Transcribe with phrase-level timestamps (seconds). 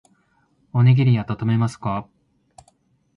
[0.73, 2.07] おにぎりあたためますか。